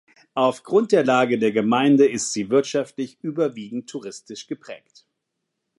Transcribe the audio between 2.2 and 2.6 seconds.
sie